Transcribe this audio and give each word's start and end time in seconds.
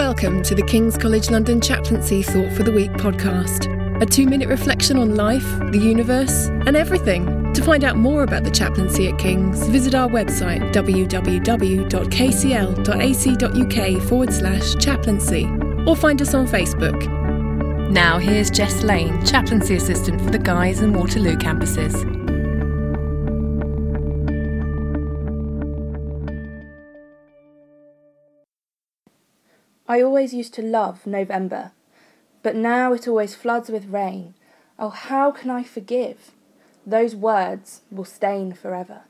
Welcome 0.00 0.42
to 0.44 0.54
the 0.54 0.62
King's 0.62 0.96
College 0.96 1.28
London 1.28 1.60
Chaplaincy 1.60 2.22
Thought 2.22 2.52
for 2.52 2.62
the 2.62 2.72
Week 2.72 2.90
podcast, 2.92 3.68
a 4.00 4.06
two 4.06 4.24
minute 4.24 4.48
reflection 4.48 4.96
on 4.96 5.14
life, 5.14 5.44
the 5.72 5.78
universe, 5.78 6.46
and 6.46 6.74
everything. 6.74 7.52
To 7.52 7.62
find 7.62 7.84
out 7.84 7.96
more 7.96 8.22
about 8.22 8.44
the 8.44 8.50
chaplaincy 8.50 9.08
at 9.08 9.18
King's, 9.18 9.62
visit 9.66 9.94
our 9.94 10.08
website 10.08 10.72
www.kcl.ac.uk 10.72 11.28
forward 14.08 14.32
slash 14.32 14.74
chaplaincy 14.76 15.44
or 15.86 15.94
find 15.94 16.22
us 16.22 16.32
on 16.32 16.48
Facebook. 16.48 17.90
Now, 17.90 18.16
here's 18.16 18.50
Jess 18.50 18.82
Lane, 18.82 19.22
chaplaincy 19.26 19.74
assistant 19.74 20.22
for 20.22 20.30
the 20.30 20.38
Guy's 20.38 20.80
and 20.80 20.96
Waterloo 20.96 21.36
campuses. 21.36 22.19
I 29.90 30.02
always 30.02 30.32
used 30.32 30.54
to 30.54 30.62
love 30.62 31.04
November, 31.04 31.72
but 32.44 32.54
now 32.54 32.92
it 32.92 33.08
always 33.08 33.34
floods 33.34 33.70
with 33.70 33.90
rain. 33.90 34.34
Oh, 34.78 34.90
how 34.90 35.32
can 35.32 35.50
I 35.50 35.64
forgive? 35.64 36.30
Those 36.86 37.16
words 37.16 37.80
will 37.90 38.04
stain 38.04 38.52
forever. 38.52 39.00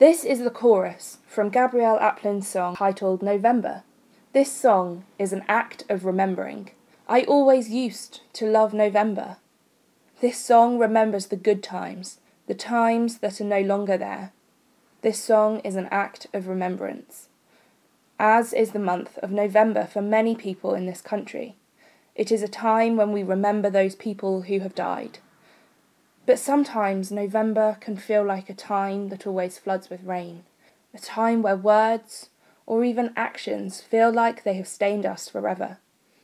This 0.00 0.24
is 0.24 0.40
the 0.40 0.50
chorus 0.50 1.18
from 1.28 1.50
Gabrielle 1.50 2.00
Aplin's 2.00 2.48
song 2.48 2.74
titled 2.74 3.22
November. 3.22 3.84
This 4.32 4.50
song 4.50 5.04
is 5.20 5.32
an 5.32 5.44
act 5.46 5.84
of 5.88 6.04
remembering. 6.04 6.72
I 7.08 7.22
always 7.22 7.70
used 7.70 8.22
to 8.32 8.50
love 8.50 8.74
November. 8.74 9.36
This 10.20 10.36
song 10.36 10.80
remembers 10.80 11.26
the 11.26 11.36
good 11.36 11.62
times, 11.62 12.18
the 12.48 12.54
times 12.54 13.18
that 13.18 13.40
are 13.40 13.44
no 13.44 13.60
longer 13.60 13.96
there. 13.96 14.32
This 15.02 15.22
song 15.22 15.60
is 15.60 15.76
an 15.76 15.86
act 15.92 16.26
of 16.34 16.48
remembrance 16.48 17.28
as 18.18 18.52
is 18.52 18.72
the 18.72 18.78
month 18.78 19.16
of 19.18 19.30
November 19.30 19.86
for 19.86 20.02
many 20.02 20.34
people 20.34 20.74
in 20.74 20.86
this 20.86 21.00
country. 21.00 21.56
It 22.14 22.32
is 22.32 22.42
a 22.42 22.48
time 22.48 22.96
when 22.96 23.12
we 23.12 23.22
remember 23.22 23.70
those 23.70 23.94
people 23.94 24.42
who 24.42 24.58
have 24.58 24.74
died. 24.74 25.18
But 26.26 26.38
sometimes 26.38 27.12
November 27.12 27.76
can 27.80 27.96
feel 27.96 28.24
like 28.24 28.50
a 28.50 28.54
time 28.54 29.08
that 29.10 29.26
always 29.26 29.56
floods 29.56 29.88
with 29.88 30.02
rain, 30.02 30.44
a 30.92 30.98
time 30.98 31.42
where 31.42 31.56
words 31.56 32.30
or 32.66 32.84
even 32.84 33.12
actions 33.16 33.80
feel 33.80 34.12
like 34.12 34.42
they 34.42 34.54
have 34.54 34.68
stained 34.68 35.06
us 35.06 35.28
forever, 35.28 35.78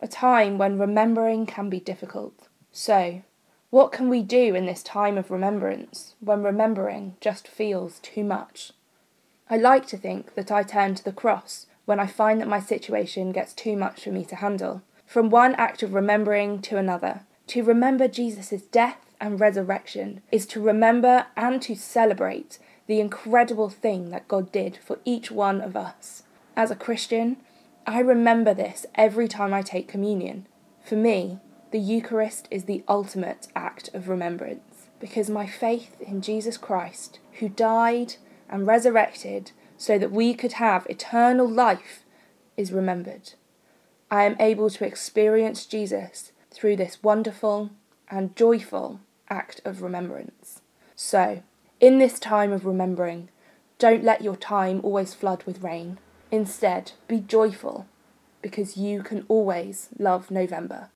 a 0.00 0.06
time 0.06 0.58
when 0.58 0.78
remembering 0.78 1.46
can 1.46 1.70
be 1.70 1.80
difficult. 1.80 2.48
So, 2.70 3.22
what 3.70 3.92
can 3.92 4.08
we 4.08 4.22
do 4.22 4.54
in 4.54 4.66
this 4.66 4.82
time 4.82 5.18
of 5.18 5.30
remembrance 5.30 6.14
when 6.20 6.42
remembering 6.42 7.16
just 7.20 7.48
feels 7.48 7.98
too 8.00 8.24
much? 8.24 8.72
I 9.50 9.56
like 9.56 9.86
to 9.88 9.96
think 9.96 10.34
that 10.34 10.52
I 10.52 10.62
turn 10.62 10.94
to 10.94 11.04
the 11.04 11.12
cross 11.12 11.66
when 11.88 11.98
I 11.98 12.06
find 12.06 12.38
that 12.38 12.48
my 12.48 12.60
situation 12.60 13.32
gets 13.32 13.54
too 13.54 13.74
much 13.74 14.04
for 14.04 14.10
me 14.10 14.22
to 14.26 14.36
handle. 14.36 14.82
From 15.06 15.30
one 15.30 15.54
act 15.54 15.82
of 15.82 15.94
remembering 15.94 16.60
to 16.60 16.76
another. 16.76 17.22
To 17.46 17.62
remember 17.62 18.06
Jesus' 18.08 18.60
death 18.60 19.14
and 19.18 19.40
resurrection 19.40 20.20
is 20.30 20.44
to 20.48 20.60
remember 20.60 21.28
and 21.34 21.62
to 21.62 21.74
celebrate 21.74 22.58
the 22.88 23.00
incredible 23.00 23.70
thing 23.70 24.10
that 24.10 24.28
God 24.28 24.52
did 24.52 24.76
for 24.84 24.98
each 25.06 25.30
one 25.30 25.62
of 25.62 25.76
us. 25.76 26.24
As 26.54 26.70
a 26.70 26.76
Christian, 26.76 27.38
I 27.86 28.00
remember 28.00 28.52
this 28.52 28.84
every 28.94 29.26
time 29.26 29.54
I 29.54 29.62
take 29.62 29.88
communion. 29.88 30.46
For 30.84 30.96
me, 30.96 31.38
the 31.70 31.80
Eucharist 31.80 32.48
is 32.50 32.64
the 32.64 32.84
ultimate 32.86 33.48
act 33.56 33.88
of 33.94 34.10
remembrance 34.10 34.88
because 35.00 35.30
my 35.30 35.46
faith 35.46 35.98
in 36.02 36.20
Jesus 36.20 36.58
Christ, 36.58 37.18
who 37.38 37.48
died 37.48 38.16
and 38.50 38.66
resurrected 38.66 39.52
so 39.78 39.96
that 39.98 40.10
we 40.10 40.34
could 40.34 40.54
have 40.54 40.86
eternal 40.90 41.48
life 41.48 42.04
is 42.56 42.72
remembered. 42.72 43.32
I 44.10 44.24
am 44.24 44.36
able 44.38 44.68
to 44.68 44.84
experience 44.84 45.64
Jesus 45.64 46.32
through 46.50 46.76
this 46.76 47.02
wonderful 47.02 47.70
and 48.10 48.34
joyful 48.36 49.00
act 49.30 49.60
of 49.64 49.80
remembrance. 49.80 50.60
So, 50.96 51.42
in 51.80 51.98
this 51.98 52.18
time 52.18 52.52
of 52.52 52.66
remembering, 52.66 53.28
don't 53.78 54.02
let 54.02 54.22
your 54.22 54.36
time 54.36 54.80
always 54.82 55.14
flood 55.14 55.44
with 55.44 55.62
rain. 55.62 55.98
Instead, 56.32 56.92
be 57.06 57.20
joyful 57.20 57.86
because 58.42 58.76
you 58.76 59.02
can 59.02 59.24
always 59.28 59.90
love 59.98 60.30
November. 60.30 60.90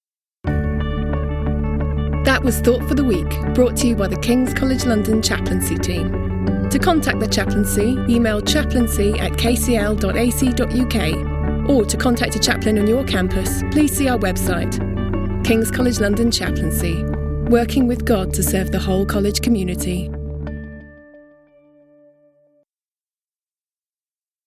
That 2.24 2.42
was 2.42 2.60
Thought 2.60 2.88
for 2.88 2.94
the 2.94 3.04
Week, 3.04 3.30
brought 3.54 3.76
to 3.78 3.86
you 3.86 3.94
by 3.94 4.08
the 4.08 4.16
King's 4.16 4.54
College 4.54 4.84
London 4.84 5.22
chaplaincy 5.22 5.76
team. 5.76 6.31
To 6.72 6.78
contact 6.78 7.20
the 7.20 7.28
chaplaincy, 7.28 7.98
email 8.08 8.40
chaplaincy 8.40 9.12
at 9.18 9.32
kcl.ac.uk 9.32 10.08
or 11.68 11.84
to 11.84 11.96
contact 11.98 12.34
a 12.34 12.38
chaplain 12.38 12.78
on 12.78 12.86
your 12.86 13.04
campus, 13.04 13.62
please 13.70 13.92
see 13.94 14.08
our 14.08 14.18
website. 14.18 14.74
King's 15.44 15.70
College 15.70 16.00
London 16.00 16.30
Chaplaincy, 16.30 17.04
working 17.50 17.86
with 17.86 18.06
God 18.06 18.32
to 18.32 18.42
serve 18.42 18.72
the 18.72 18.78
whole 18.78 19.04
college 19.04 19.42
community. 19.42 20.10